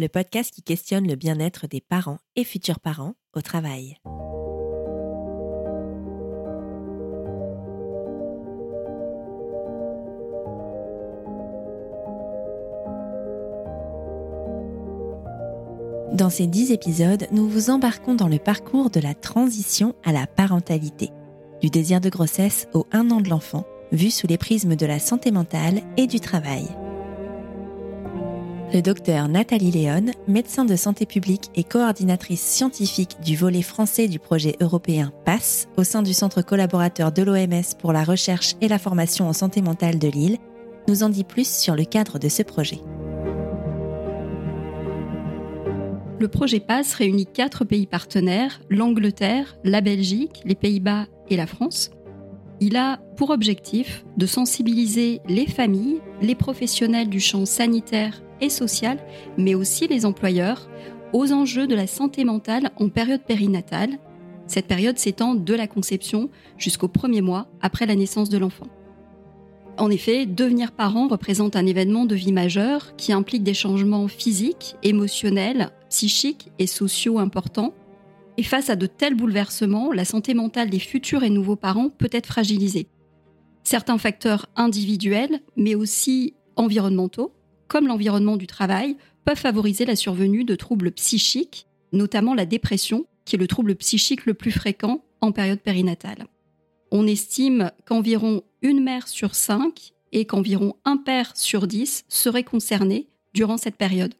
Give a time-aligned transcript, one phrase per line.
[0.00, 3.98] le podcast qui questionne le bien-être des parents et futurs parents au travail.
[16.12, 20.26] Dans ces dix épisodes, nous vous embarquons dans le parcours de la transition à la
[20.26, 21.10] parentalité,
[21.62, 24.98] du désir de grossesse au un an de l'enfant, vu sous les prismes de la
[24.98, 26.66] santé mentale et du travail.
[28.72, 34.20] Le docteur Nathalie Léon, médecin de santé publique et coordinatrice scientifique du volet français du
[34.20, 38.78] projet européen PASS au sein du centre collaborateur de l'OMS pour la recherche et la
[38.78, 40.38] formation en santé mentale de Lille,
[40.86, 42.78] nous en dit plus sur le cadre de ce projet.
[46.20, 51.90] Le projet PASS réunit quatre pays partenaires, l'Angleterre, la Belgique, les Pays-Bas et la France.
[52.60, 58.98] Il a pour objectif de sensibiliser les familles, les professionnels du champ sanitaire et social,
[59.36, 60.68] mais aussi les employeurs,
[61.12, 63.98] aux enjeux de la santé mentale en période périnatale.
[64.46, 68.66] Cette période s'étend de la conception jusqu'au premier mois après la naissance de l'enfant.
[69.78, 74.76] En effet, devenir parent représente un événement de vie majeur qui implique des changements physiques,
[74.82, 77.72] émotionnels, psychiques et sociaux importants.
[78.36, 82.10] Et face à de tels bouleversements, la santé mentale des futurs et nouveaux parents peut
[82.12, 82.88] être fragilisée.
[83.64, 87.32] Certains facteurs individuels, mais aussi environnementaux,
[87.70, 93.36] comme l'environnement du travail, peuvent favoriser la survenue de troubles psychiques, notamment la dépression, qui
[93.36, 96.26] est le trouble psychique le plus fréquent en période périnatale.
[96.90, 103.08] On estime qu'environ une mère sur cinq et qu'environ un père sur dix seraient concernés
[103.34, 104.14] durant cette période,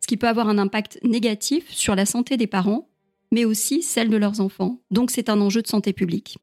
[0.00, 2.88] ce qui peut avoir un impact négatif sur la santé des parents,
[3.30, 4.80] mais aussi celle de leurs enfants.
[4.90, 6.38] Donc c'est un enjeu de santé publique.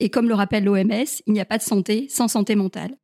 [0.00, 2.96] Et comme le rappelle l'OMS, il n'y a pas de santé sans santé mentale.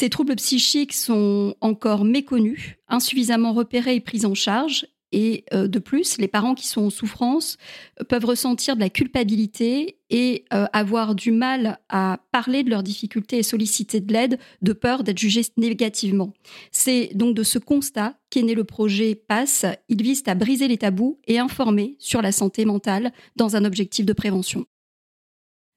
[0.00, 5.80] Ces troubles psychiques sont encore méconnus, insuffisamment repérés et pris en charge, et euh, de
[5.80, 7.56] plus, les parents qui sont en souffrance
[8.00, 12.84] euh, peuvent ressentir de la culpabilité et euh, avoir du mal à parler de leurs
[12.84, 16.32] difficultés et solliciter de l'aide de peur d'être jugés négativement.
[16.70, 19.66] C'est donc de ce constat qu'est né le projet PASS.
[19.88, 24.06] Il vise à briser les tabous et informer sur la santé mentale dans un objectif
[24.06, 24.64] de prévention.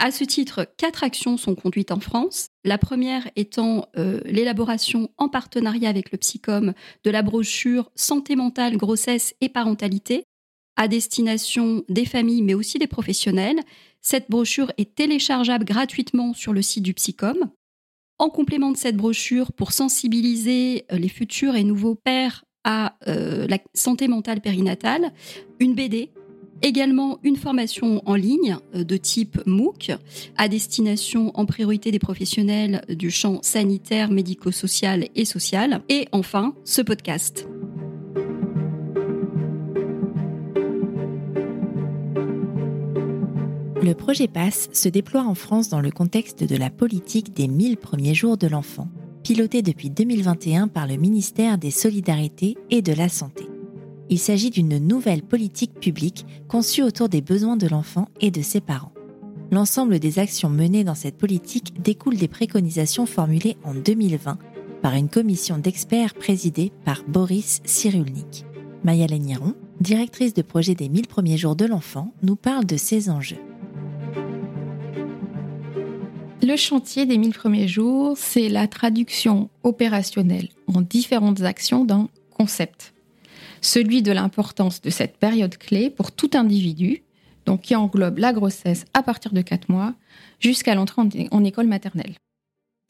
[0.03, 2.47] À ce titre, quatre actions sont conduites en France.
[2.65, 6.73] La première étant euh, l'élaboration en partenariat avec le psychom
[7.03, 10.23] de la brochure Santé mentale, grossesse et parentalité
[10.75, 13.59] à destination des familles mais aussi des professionnels.
[14.01, 17.37] Cette brochure est téléchargeable gratuitement sur le site du psychom.
[18.17, 23.45] En complément de cette brochure, pour sensibiliser euh, les futurs et nouveaux pères à euh,
[23.45, 25.11] la santé mentale périnatale,
[25.59, 26.09] une BD
[26.63, 29.91] Également une formation en ligne euh, de type MOOC
[30.37, 35.81] à destination en priorité des professionnels du champ sanitaire, médico-social et social.
[35.89, 37.47] Et enfin, ce podcast.
[43.83, 47.77] Le projet PASS se déploie en France dans le contexte de la politique des 1000
[47.77, 48.87] premiers jours de l'enfant,
[49.23, 53.45] pilotée depuis 2021 par le ministère des Solidarités et de la Santé.
[54.11, 58.59] Il s'agit d'une nouvelle politique publique conçue autour des besoins de l'enfant et de ses
[58.59, 58.91] parents.
[59.51, 64.37] L'ensemble des actions menées dans cette politique découle des préconisations formulées en 2020
[64.81, 68.45] par une commission d'experts présidée par Boris Cyrulnik.
[68.83, 73.09] Maya Léniron, directrice de projet des 1000 premiers jours de l'enfant, nous parle de ces
[73.09, 73.39] enjeux.
[76.43, 82.93] Le chantier des 1000 premiers jours, c'est la traduction opérationnelle en différentes actions d'un concept
[83.61, 87.03] celui de l'importance de cette période clé pour tout individu,
[87.45, 89.93] donc qui englobe la grossesse à partir de 4 mois
[90.39, 91.01] jusqu'à l'entrée
[91.31, 92.15] en, école maternelle.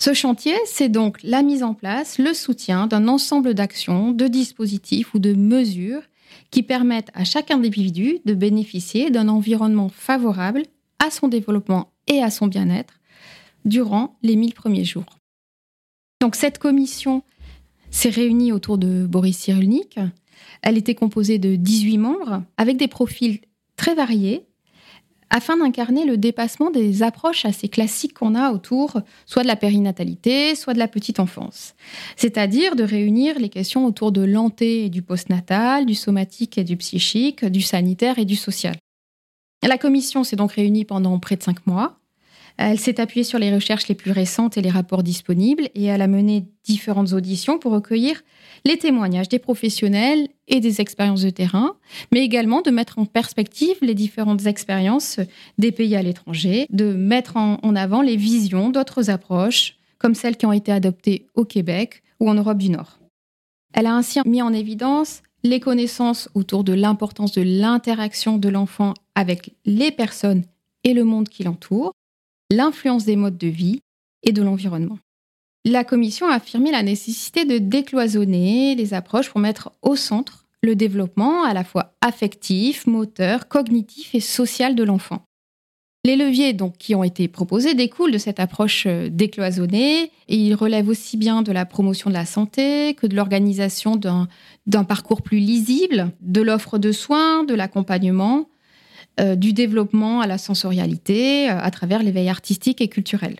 [0.02, 5.14] Ce chantier, c'est donc la mise en place, le soutien d'un ensemble d'actions, de dispositifs
[5.14, 6.02] ou de mesures
[6.50, 10.64] qui permettent à chaque individu de bénéficier d'un environnement favorable
[11.00, 12.96] à son développement et à son bien-être
[13.66, 15.18] durant les 1000 premiers jours.
[16.20, 17.24] Donc cette commission
[17.90, 20.00] s'est réunie autour de Boris Cyrulnik,
[20.62, 23.40] elle était composée de 18 membres avec des profils
[23.76, 24.46] très variés
[25.32, 30.56] afin d'incarner le dépassement des approches assez classiques qu'on a autour soit de la périnatalité,
[30.56, 31.74] soit de la petite enfance.
[32.18, 36.76] C'est-à-dire de réunir les questions autour de l'anté et du postnatal, du somatique et du
[36.76, 38.76] psychique, du sanitaire et du social.
[39.64, 42.01] La commission s'est donc réunie pendant près de cinq mois.
[42.64, 46.02] Elle s'est appuyée sur les recherches les plus récentes et les rapports disponibles et elle
[46.04, 48.22] a mené différentes auditions pour recueillir
[48.66, 51.76] les témoignages des professionnels et des expériences de terrain,
[52.14, 55.20] mais également de mettre en perspective les différentes expériences
[55.58, 60.46] des pays à l'étranger, de mettre en avant les visions d'autres approches, comme celles qui
[60.46, 63.00] ont été adoptées au Québec ou en Europe du Nord.
[63.74, 68.94] Elle a ainsi mis en évidence les connaissances autour de l'importance de l'interaction de l'enfant
[69.16, 70.44] avec les personnes
[70.84, 71.94] et le monde qui l'entoure,
[72.52, 73.82] l'influence des modes de vie
[74.24, 75.00] et de l'environnement.
[75.66, 80.76] La Commission a affirmé la nécessité de décloisonner les approches pour mettre au centre le
[80.76, 85.24] développement à la fois affectif, moteur, cognitif et social de l'enfant.
[86.04, 90.56] Les leviers donc, qui ont été proposés découlent de cette approche euh, décloisonnée et ils
[90.56, 95.38] relèvent aussi bien de la promotion de la santé que de l'organisation d'un parcours plus
[95.38, 98.50] lisible, de l'offre de soins, de l'accompagnement,
[99.20, 103.36] euh, du développement à la sensorialité euh, à travers l'éveil artistique et culturel.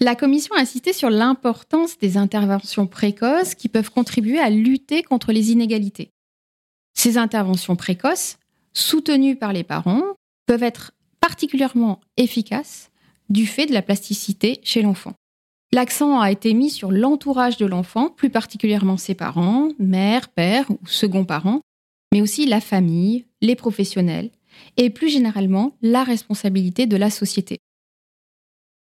[0.00, 5.32] La Commission a insisté sur l'importance des interventions précoces qui peuvent contribuer à lutter contre
[5.32, 6.08] les inégalités.
[6.94, 8.38] Ces interventions précoces,
[8.72, 10.02] soutenues par les parents,
[10.46, 12.90] peuvent être particulièrement efficace
[13.28, 15.12] du fait de la plasticité chez l'enfant.
[15.72, 20.78] L'accent a été mis sur l'entourage de l'enfant, plus particulièrement ses parents, mère, père ou
[20.86, 21.60] second parents,
[22.12, 24.30] mais aussi la famille, les professionnels
[24.76, 27.58] et plus généralement la responsabilité de la société.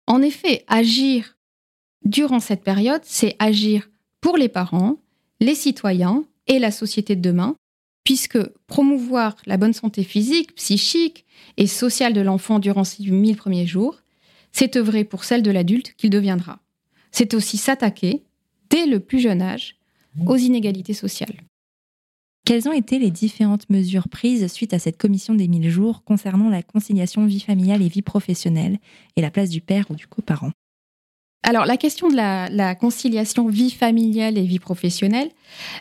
[0.07, 1.37] En effet, agir
[2.03, 3.89] durant cette période, c'est agir
[4.19, 4.97] pour les parents,
[5.39, 7.55] les citoyens et la société de demain,
[8.03, 11.25] puisque promouvoir la bonne santé physique, psychique
[11.57, 14.01] et sociale de l'enfant durant ces mille premiers jours,
[14.51, 16.59] c'est œuvrer pour celle de l'adulte qu'il deviendra.
[17.11, 18.23] C'est aussi s'attaquer,
[18.69, 19.77] dès le plus jeune âge,
[20.25, 21.35] aux inégalités sociales.
[22.43, 26.49] Quelles ont été les différentes mesures prises suite à cette commission des mille jours concernant
[26.49, 28.79] la conciliation vie familiale et vie professionnelle
[29.15, 30.51] et la place du père ou du coparent?
[31.43, 35.29] Alors, la question de la, conciliation vie familiale et vie professionnelle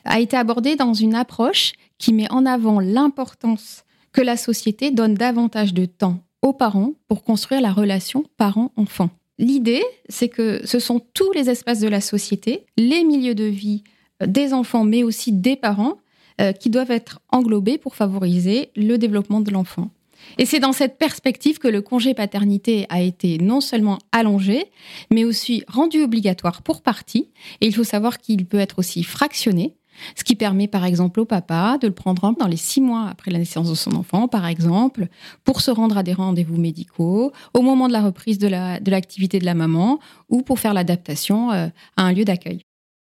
[0.05, 5.15] a été abordée dans une approche qui met en avant l'importance que la société donne
[5.15, 9.11] davantage de temps aux parents pour construire la relation parent-enfant.
[9.39, 13.85] L'idée, c'est que ce sont tous les espaces de la société, les milieux de vie
[14.27, 15.97] des enfants, mais aussi des parents,
[16.41, 19.91] euh, qui doivent être englobés pour favoriser le développement de l'enfant.
[20.39, 24.67] Et c'est dans cette perspective que le congé paternité a été non seulement allongé,
[25.11, 27.29] mais aussi rendu obligatoire pour partie.
[27.61, 29.77] Et il faut savoir qu'il peut être aussi fractionné,
[30.17, 33.31] ce qui permet par exemple au papa de le prendre dans les six mois après
[33.31, 35.09] la naissance de son enfant, par exemple,
[35.45, 38.49] pour se rendre à des rendez-vous médicaux, au moment de la reprise de
[38.91, 39.99] l'activité de, la maman,
[40.29, 42.63] ou pour faire l'adaptation euh, à un lieu d'accueil.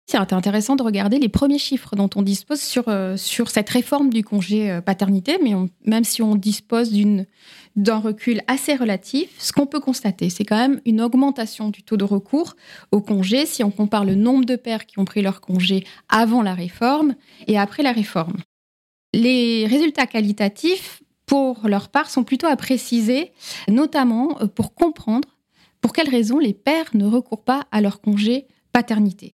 [0.06, 4.10] C'est intéressant de regarder les premiers chiffres dont on dispose sur, euh, sur cette réforme
[4.10, 5.52] du congé euh, paternité, mais
[5.86, 6.92] même si on dispose
[7.74, 11.96] d'un recul assez relatif, ce qu'on peut constater, c'est quand même une augmentation du taux
[11.96, 12.54] de recours
[12.92, 16.42] au congé si on compare le nombre de pères qui ont pris leur congé avant
[16.42, 17.14] la réforme
[17.46, 18.36] et après la réforme.
[19.14, 23.32] Les résultats qualitatifs, pour leur part, sont plutôt à préciser,
[23.68, 25.28] notamment euh, pour comprendre
[25.80, 29.34] pour quelles raisons les pères ne recourent pas à leur congé paternité.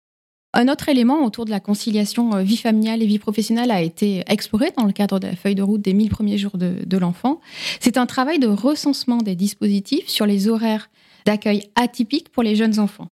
[0.54, 4.24] Un autre élément autour de la conciliation euh, vie familiale et vie professionnelle a été
[4.28, 7.40] exploré dans le cadre de la feuille de route des 1000 premiers jours de, l'enfant.
[7.80, 10.90] C'est un travail de recensement des dispositifs sur les horaires
[11.26, 13.08] d'accueil atypiques pour les jeunes enfants.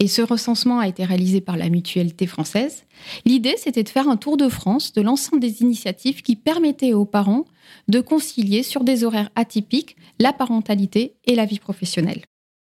[0.00, 2.84] Et ce recensement a été réalisé par la mutualité française.
[3.26, 7.04] L'idée, c'était de faire un tour de France de l'ensemble des initiatives qui permettaient aux
[7.04, 7.44] parents
[7.88, 12.22] de concilier sur des horaires atypiques la parentalité et la vie professionnelle.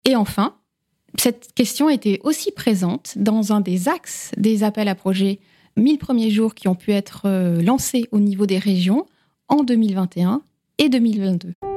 [0.08, 0.56] Et enfin,
[1.18, 5.40] cette question était aussi présente dans un des axes des appels à projets
[5.76, 9.06] 1000 premiers jours qui ont pu être euh, lancés au niveau des régions
[9.48, 10.42] en 2021
[10.78, 11.69] et 2022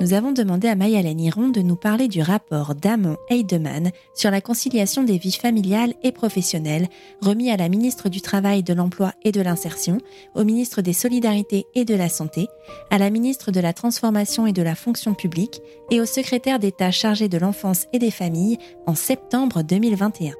[0.00, 4.40] nous avons demandé à Mayalène Hiron de nous parler du rapport d'Amon Heidemann sur la
[4.40, 6.88] conciliation des vies familiales et professionnelles,
[7.22, 9.98] remis à la ministre du Travail, de l'Emploi et de l'Insertion,
[10.34, 12.48] au ministre des Solidarités et de la Santé,
[12.90, 15.60] à la ministre de la Transformation et de la Fonction publique
[15.90, 20.34] et au secrétaire d'État chargé de l'enfance et des familles en septembre 2021.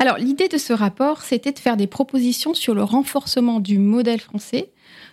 [0.00, 4.18] Alors l'idée de ce rapport, c'était de faire des propositions sur le renforcement du modèle
[4.18, 4.70] français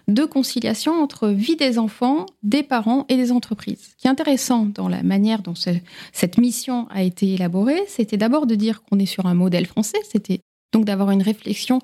[0.08, 3.90] de conciliation entre vie des enfants, des parents et des entreprises.
[3.92, 8.48] Ce qui est intéressant dans la manière dont cette mission a été élaborée, c'était d'abord
[8.48, 10.40] de dire qu'on est sur un modèle français, c'était
[10.72, 11.82] donc d'avoir une réflexion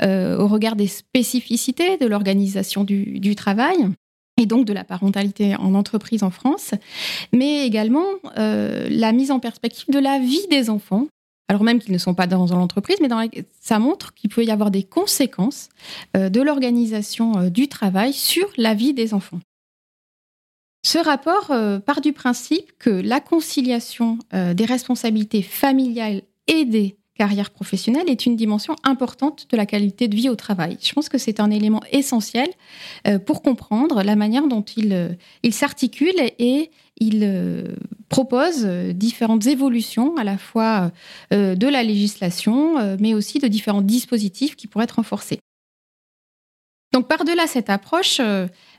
[0.00, 3.76] euh, au regard des spécificités de l'organisation du, travail
[4.40, 6.72] et donc de la parentalité en entreprise en France,
[7.34, 8.06] mais également
[8.38, 11.06] euh, la mise en perspective de la vie des enfants
[11.48, 13.08] alors même qu'ils ne sont pas dans l'entreprise, mais
[13.60, 15.68] ça montre qu'il peut y avoir des conséquences
[16.16, 19.40] euh, de l'organisation euh, du travail sur la vie des enfants.
[20.84, 27.50] Ce rapport euh, part du principe que la conciliation des responsabilités familiales et des carrières
[27.50, 30.78] professionnelles est une dimension importante de la qualité de vie au travail.
[30.82, 32.48] Je pense que c'est un élément essentiel
[33.24, 37.76] pour comprendre la manière dont il, il s'articule et il
[38.08, 40.90] propose différentes évolutions à la fois
[41.30, 45.40] de la législation, mais aussi de différents dispositifs qui pourraient être renforcés.
[46.92, 48.20] Donc par-delà cette approche,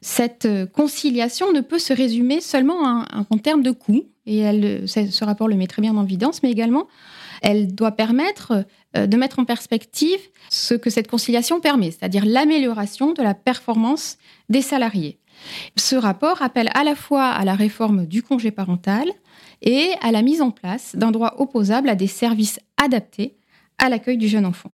[0.01, 4.43] cette conciliation ne peut se résumer seulement en, termes de coûts, et
[4.87, 6.87] ce rapport le met très bien en évidence, mais également
[7.41, 8.65] elle doit permettre
[8.95, 10.19] de mettre en perspective
[10.49, 14.17] ce que cette conciliation permet, c'est-à-dire l'amélioration de la performance
[14.49, 15.19] des salariés.
[15.75, 19.07] Ce rapport appelle à la fois à la réforme du congé parental
[19.61, 23.37] et à la mise en place d'un droit opposable à des services adaptés
[23.77, 24.69] à l'accueil du jeune enfant.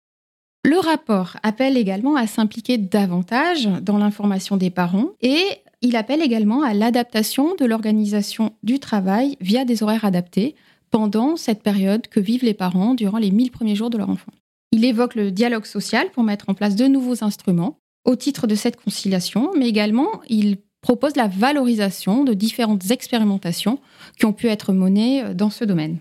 [0.65, 5.41] Le rapport appelle également à s'impliquer davantage dans l'information des parents et
[5.81, 10.55] il appelle également à l'adaptation de l'organisation du travail via des horaires adaptés
[10.91, 14.33] pendant cette période que vivent les parents durant les 1000 premiers jours de leur enfant.
[14.71, 18.56] Il évoque le dialogue social pour mettre en place de nouveaux instruments au titre de
[18.56, 23.79] cette conciliation, mais également il propose la valorisation de différentes expérimentations
[24.18, 26.00] qui ont pu être menées euh, dans ce domaine.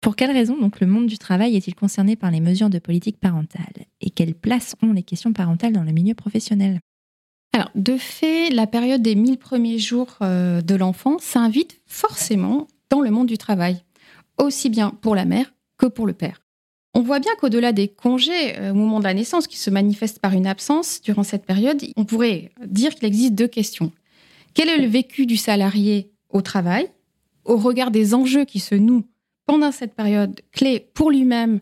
[0.00, 3.18] Pour quelles raisons donc le monde du travail est-il concerné par les mesures de politique
[3.18, 3.86] parentale?
[4.00, 6.80] Et quelle place ont les questions parentales dans le milieu professionnel?
[7.52, 13.00] Alors, de fait, la période des 1000 premiers jours euh, de l'enfant s'invite forcément dans
[13.00, 13.82] le monde du travail,
[14.38, 16.40] aussi bien pour la mère que pour le père.
[16.94, 20.20] On voit bien qu'au-delà des congés euh, au moment de la naissance qui se manifestent
[20.20, 23.92] par une absence durant cette période, on pourrait dire qu'il existe deux questions.
[24.54, 26.90] Quel est le vécu du salarié au travail,
[27.44, 29.04] au regard des enjeux qui se nouent
[29.46, 31.60] pendant cette période clé pour lui-même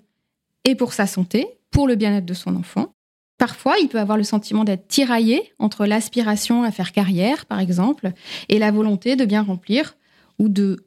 [0.64, 2.92] et pour sa santé, pour le bien-être de son enfant?
[3.38, 8.12] Parfois, il peut avoir le sentiment d'être tiraillé entre l'aspiration à faire carrière, par exemple,
[8.48, 9.96] et la volonté de bien remplir
[10.38, 10.86] ou de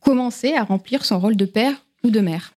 [0.00, 2.52] commencer à remplir son rôle de père ou de mère.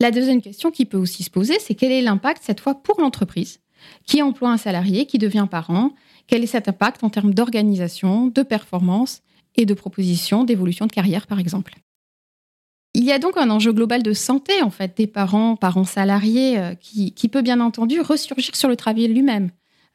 [0.00, 3.00] La deuxième question qui peut aussi se poser, c'est quel est l'impact cette fois pour
[3.00, 3.60] l'entreprise
[4.04, 5.92] qui emploie un salarié, qui devient parent?
[6.26, 9.22] Quel est cet impact en termes d'organisation, de performance
[9.56, 11.74] et de proposition d'évolution de carrière, par exemple?
[12.94, 16.58] Il y a donc un enjeu global de santé, en fait, des parents, parents salariés,
[16.58, 19.50] euh, qui, qui peut bien entendu ressurgir sur le travail lui-même.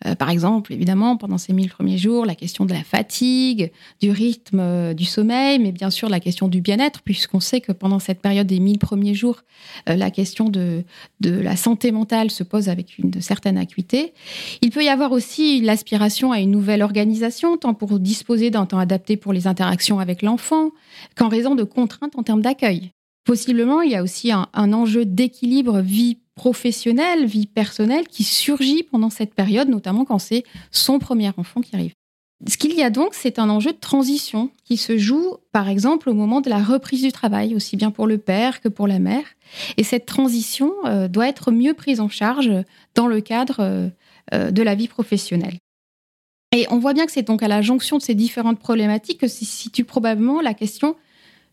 [0.05, 4.11] Euh, par exemple, évidemment, pendant ces mille premiers jours, la question de la fatigue, du
[4.11, 7.99] rythme euh, du sommeil, mais bien sûr la question du bien-être, puisqu'on sait que pendant
[7.99, 9.41] cette période des mille premiers jours,
[9.89, 10.83] euh, la question de,
[11.19, 14.13] de la santé mentale se pose avec une certaine acuité.
[14.61, 18.79] Il peut y avoir aussi l'aspiration à une nouvelle organisation, tant pour disposer d'un temps
[18.79, 20.71] adapté pour les interactions avec l'enfant,
[21.15, 22.91] qu'en raison de contraintes en termes d'accueil.
[23.25, 28.83] Possiblement, il y a aussi un, un enjeu d'équilibre vie professionnelle, vie personnelle qui surgit
[28.83, 31.93] pendant cette période, notamment quand c'est son premier enfant qui arrive.
[32.47, 36.09] Ce qu'il y a donc, c'est un enjeu de transition qui se joue, par exemple,
[36.09, 38.99] au moment de la reprise du travail, aussi bien pour le père que pour la
[38.99, 39.23] mère.
[39.77, 42.51] Et cette transition euh, doit être mieux prise en charge
[42.95, 43.89] dans le cadre euh,
[44.33, 45.57] euh, de la vie professionnelle.
[46.53, 49.27] Et on voit bien que c'est donc à la jonction de ces différentes problématiques que
[49.27, 50.97] se situe probablement la question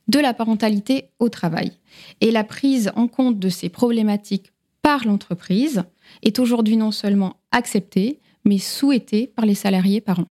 [0.08, 1.72] de la parentalité au travail.
[2.20, 5.84] Et la prise en compte de ces problématiques par l'entreprise
[6.22, 10.26] est aujourd'hui non seulement acceptée, mais souhaitée par les salariés parents.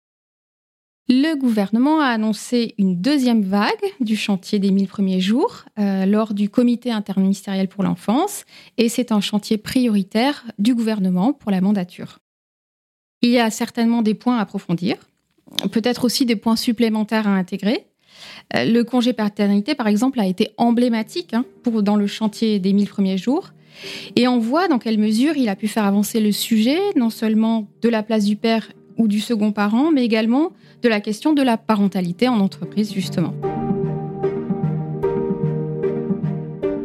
[1.07, 6.33] Le gouvernement a annoncé une deuxième vague du chantier des 1000 premiers jours euh, lors
[6.33, 8.43] du comité interministériel pour l'enfance
[8.77, 12.17] et c'est un chantier prioritaire du gouvernement pour la mandature.
[13.21, 14.97] Il y a certainement des points à approfondir,
[15.71, 17.85] peut-être aussi des points supplémentaires à intégrer.
[18.55, 21.45] Euh, le congé paternité, par exemple, a été emblématique hein,
[21.83, 23.51] dans le chantier des 1000 premiers jours
[24.15, 27.67] et on voit dans quelle mesure il a pu faire avancer le sujet, non seulement
[27.81, 30.51] de la place du père ou du second parent, mais également
[30.81, 33.33] de la question de la parentalité en entreprise, justement.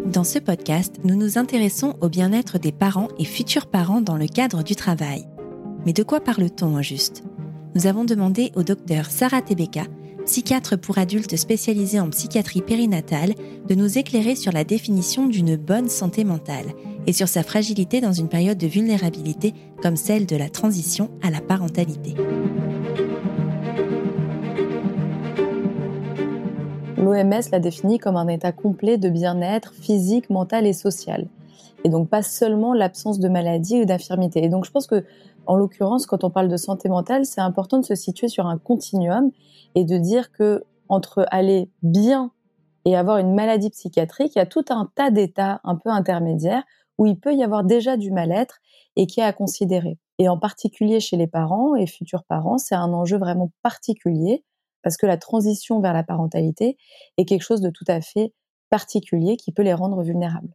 [0.06, 4.26] Dans ce podcast, nous nous intéressons au bien-être des parents et futurs parents dans le
[4.26, 5.25] cadre du travail.
[5.87, 7.23] Mais de quoi parle-t-on au juste?
[7.76, 9.85] Nous avons demandé au docteur Sarah Tebeka,
[10.30, 13.34] psychiatre pour adultes spécialisé en psychiatrie périnatale,
[13.66, 16.66] de nous éclairer sur la définition d'une bonne santé mentale
[17.08, 21.32] et sur sa fragilité dans une période de vulnérabilité comme celle de la transition à
[21.32, 22.14] la parentalité.
[26.96, 31.26] L'OMS l'a défini comme un état complet de bien-être physique, mental et social.
[31.82, 34.44] Et donc pas seulement l'absence de maladie ou d'infirmité.
[34.44, 35.04] Et donc je pense que
[35.46, 38.58] en l'occurrence, quand on parle de santé mentale, c'est important de se situer sur un
[38.58, 39.32] continuum
[39.74, 42.32] et de dire que entre aller bien
[42.84, 46.64] et avoir une maladie psychiatrique, il y a tout un tas d'états un peu intermédiaires
[46.98, 48.58] où il peut y avoir déjà du mal-être
[48.96, 49.98] et qui est à considérer.
[50.18, 54.44] Et en particulier chez les parents et futurs parents, c'est un enjeu vraiment particulier
[54.82, 56.76] parce que la transition vers la parentalité
[57.16, 58.32] est quelque chose de tout à fait
[58.70, 60.54] particulier qui peut les rendre vulnérables.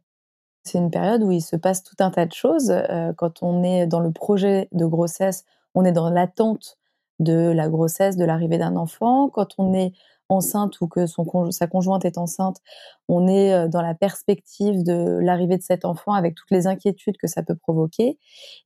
[0.64, 2.70] C'est une période où il se passe tout un tas de choses.
[2.70, 5.44] Euh, quand on est dans le projet de grossesse,
[5.74, 6.76] on est dans l'attente
[7.18, 9.28] de la grossesse, de l'arrivée d'un enfant.
[9.28, 9.92] Quand on est
[10.28, 12.58] enceinte ou que son, sa conjointe est enceinte,
[13.08, 17.16] on est euh, dans la perspective de l'arrivée de cet enfant avec toutes les inquiétudes
[17.16, 18.18] que ça peut provoquer.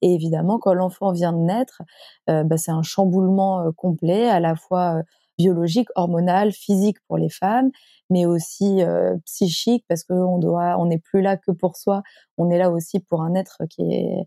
[0.02, 1.82] Et évidemment, quand l'enfant vient de naître,
[2.30, 5.02] euh, bah, c'est un chamboulement euh, complet, à la fois
[5.40, 7.70] biologique, hormonal, physique pour les femmes,
[8.10, 8.82] mais aussi
[9.24, 12.02] psychique parce qu'on doit, on n'est plus là que pour soi,
[12.36, 14.26] on est là aussi pour un être qui est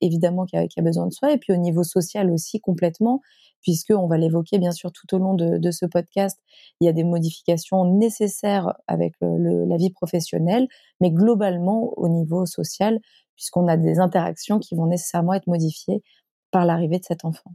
[0.00, 3.20] évidemment qui a, qui a, besoin de soi, et puis au niveau social aussi complètement,
[3.62, 6.38] puisque on va l'évoquer bien sûr tout au long de, ce podcast,
[6.80, 10.68] il y a des modifications nécessaires avec la vie professionnelle,
[11.00, 13.00] mais globalement au niveau social,
[13.36, 16.02] puisqu'on a des interactions qui vont nécessairement être modifiées
[16.50, 17.54] par l'arrivée de cet enfant.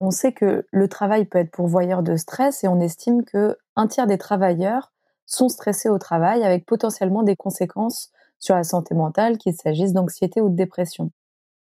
[0.00, 3.86] On sait que le travail peut être pourvoyeur de stress et on estime que un
[3.86, 4.92] tiers des travailleurs
[5.26, 10.40] sont stressés au travail avec potentiellement des conséquences sur la santé mentale, qu'il s'agisse d'anxiété
[10.40, 11.12] ou de dépression.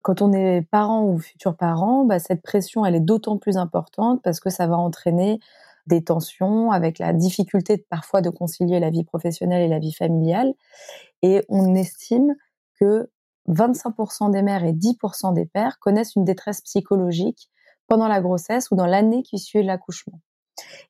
[0.02, 4.20] Quand on est parent ou futur parent, bah, cette pression, elle est d'autant plus importante
[4.22, 5.40] parce que ça va entraîner
[5.86, 10.52] des tensions avec la difficulté parfois de concilier la vie professionnelle et la vie familiale.
[11.22, 12.34] Et on estime
[12.78, 13.10] que
[13.48, 17.48] 25% des mères et 10% des pères connaissent une détresse psychologique
[17.86, 20.20] pendant la grossesse ou dans l'année qui suit l'accouchement.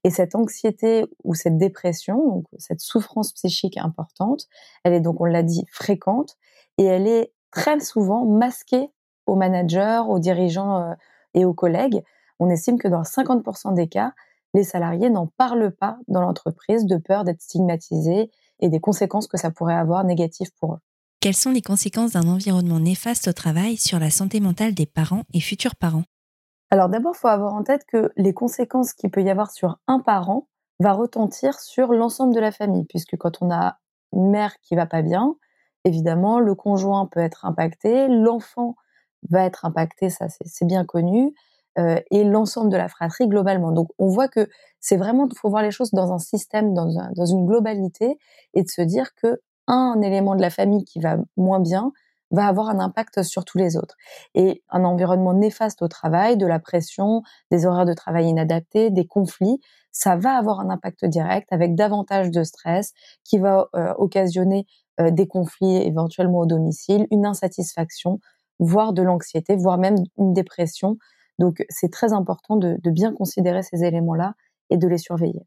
[0.04, 4.46] Et cette anxiété ou cette dépression, donc cette souffrance psychique importante,
[4.84, 6.36] elle est donc, on l'a dit, fréquente
[6.78, 8.90] et elle est très souvent masquée
[9.26, 10.94] aux managers, aux dirigeants euh,
[11.34, 12.02] et aux collègues.
[12.38, 14.12] On estime que dans 50% des cas,
[14.54, 19.36] les salariés n'en parlent pas dans l'entreprise de peur d'être stigmatisés et des conséquences que
[19.36, 20.78] ça pourrait avoir négatives pour eux.
[21.20, 25.24] Quelles sont les conséquences d'un environnement néfaste au travail sur la santé mentale des parents
[25.34, 26.04] et futurs parents?
[26.70, 29.78] Alors d'abord, il faut avoir en tête que les conséquences qu'il peut y avoir sur
[29.86, 30.48] un parent
[30.80, 33.78] va retentir sur l'ensemble de la famille, puisque quand on a
[34.12, 35.36] une mère qui va pas bien,
[35.84, 38.74] évidemment, le conjoint peut être impacté, l'enfant
[39.30, 41.34] va être impacté, ça c'est bien connu,
[41.78, 43.72] euh, et l'ensemble de la fratrie globalement.
[43.72, 44.48] Donc on voit que
[44.80, 48.18] c'est vraiment, il faut voir les choses dans un système, dans, dans une globalité,
[48.54, 51.92] et de se dire que un élément de la famille qui va moins bien
[52.30, 53.96] va avoir un impact sur tous les autres.
[54.34, 59.06] Et un environnement néfaste au travail, de la pression, des horaires de travail inadaptés, des
[59.06, 59.60] conflits,
[59.92, 62.92] ça va avoir un impact direct avec davantage de stress
[63.24, 64.66] qui va euh, occasionner
[65.00, 68.20] euh, des conflits éventuellement au domicile, une insatisfaction,
[68.58, 70.98] voire de l'anxiété, voire même une dépression.
[71.38, 74.34] Donc c'est très important de, bien considérer ces éléments-là
[74.70, 75.46] et de les surveiller.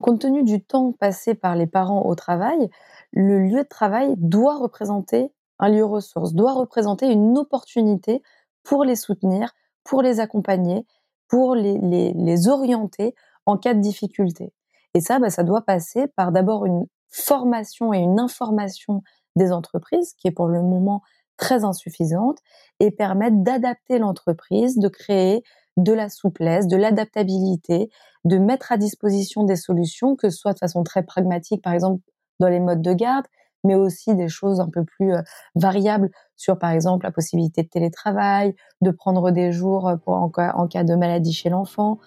[0.00, 2.70] Compte tenu du temps passé par les parents au travail,
[3.12, 8.22] le lieu de travail doit représenter un lieu ressource, doit représenter une opportunité
[8.64, 9.52] pour les soutenir,
[9.84, 10.86] pour les accompagner,
[11.28, 13.14] pour les, orienter
[13.46, 14.52] en cas de difficulté.
[14.94, 19.02] Et ça, bah, ça doit passer par d'abord une formation et une information
[19.36, 21.02] des entreprises, qui est pour le moment
[21.36, 22.38] très insuffisante
[22.80, 25.42] et permettre d'adapter l'entreprise, de créer
[25.76, 27.90] de la souplesse, de l'adaptabilité,
[28.24, 32.02] de mettre à disposition des solutions, que ce soit de façon très pragmatique, par exemple
[32.40, 33.26] dans les modes de garde,
[33.64, 35.22] mais aussi des choses un peu plus euh,
[35.54, 40.30] variables sur, par exemple, la possibilité de télétravail, de prendre des jours euh, pour, en,
[40.30, 41.98] cas, de maladie chez l'enfant.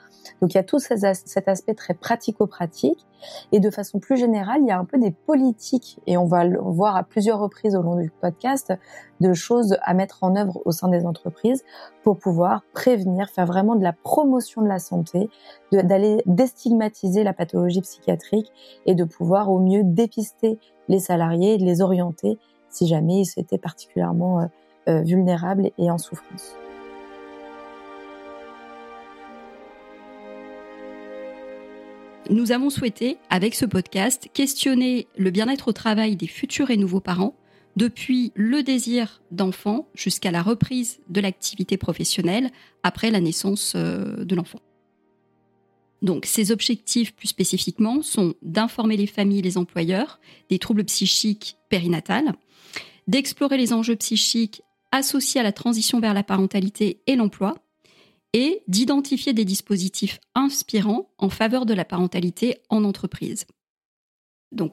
[0.41, 3.05] Donc il y a tout cet aspect très pratico-pratique.
[3.51, 6.45] Et de façon plus générale, il y a un peu des politiques, et on va
[6.45, 8.73] le voir à plusieurs reprises au long du podcast,
[9.21, 11.63] de choses à mettre en œuvre au sein des entreprises
[12.03, 15.29] pour pouvoir prévenir, faire vraiment de la promotion de la santé,
[15.71, 18.51] d'aller déstigmatiser la pathologie psychiatrique
[18.87, 20.57] et de pouvoir au mieux dépister
[20.89, 22.39] les salariés et de les orienter
[22.73, 24.45] si jamais ils étaient particulièrement euh,
[24.89, 26.55] euh, vulnérables et en souffrance.
[32.29, 37.01] Nous avons souhaité, avec ce podcast, questionner le bien-être au travail des futurs et nouveaux
[37.01, 37.35] parents,
[37.75, 42.49] depuis le désir d'enfant jusqu'à la reprise de l'activité professionnelle
[42.83, 44.59] après la naissance euh, de l'enfant.
[46.01, 51.57] Donc, ces objectifs plus spécifiquement sont d'informer les familles et les employeurs des troubles psychiques
[51.69, 52.33] périnatales,
[53.07, 54.61] d'explorer les enjeux psychiques
[54.91, 57.55] associés à la transition vers la parentalité et l'emploi,
[58.33, 63.45] et d'identifier des dispositifs inspirants en faveur de la parentalité en entreprise.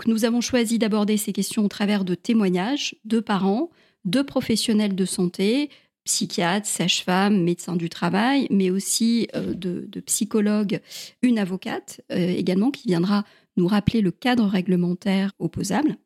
[0.06, 3.70] Nous avons choisi d'aborder ces questions au travers de témoignages de parents,
[4.04, 5.70] de professionnels de santé,
[6.04, 10.80] psychiatre, sage-femme, médecin du travail, mais aussi euh, de, psychologues,
[11.22, 13.24] une avocate euh, également qui viendra
[13.56, 15.96] nous rappeler le cadre réglementaire opposable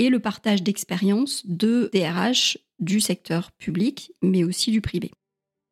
[0.00, 5.10] et le partage d'expériences de DRH du secteur public, mais aussi du privé.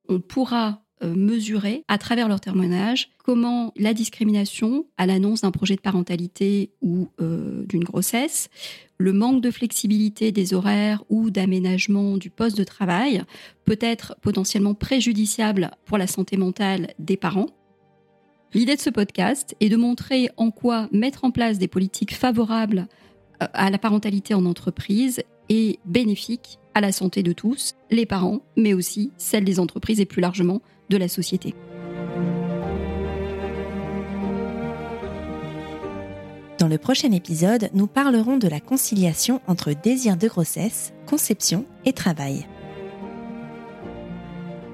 [0.07, 5.77] On pourra euh, mesurer à travers leur témoignage comment la discrimination à l'annonce d'un projet
[5.77, 8.51] de parentalité ou euh, d'une grossesse,
[8.99, 13.23] le manque de flexibilité des horaires ou d'aménagement du poste de travail
[13.65, 17.49] peut être potentiellement préjudiciable pour la santé mentale des parents.
[18.53, 22.89] L'idée de ce podcast est de montrer en quoi mettre en place des politiques favorables
[23.41, 28.75] à la parentalité en entreprise est bénéfique à la santé de tous, les parents, mais
[28.75, 31.55] aussi celle des entreprises et plus largement de la société.
[36.59, 41.93] Dans le prochain épisode, nous parlerons de la conciliation entre désir de grossesse, conception et
[41.93, 42.47] travail.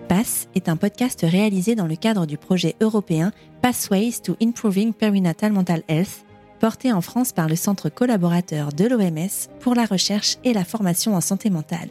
[0.08, 5.52] PASS est un podcast réalisé dans le cadre du projet européen Pathways to Improving Perinatal
[5.52, 6.23] Mental Health,
[6.64, 11.14] porté en France par le Centre collaborateur de l'OMS pour la recherche et la formation
[11.14, 11.90] en santé mentale,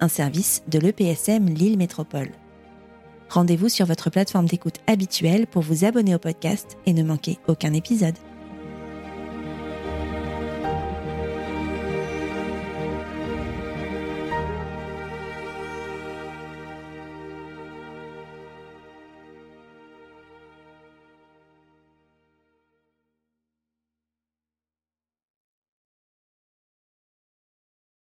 [0.00, 2.28] un service de l'EPSM Lille Métropole.
[3.30, 7.72] Rendez-vous sur votre plateforme d'écoute habituelle pour vous abonner au podcast et ne manquer aucun
[7.72, 8.14] épisode.